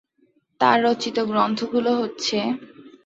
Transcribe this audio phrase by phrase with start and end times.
[0.61, 2.37] তার রচিত গ্রন্থগুলো হচ্ছে,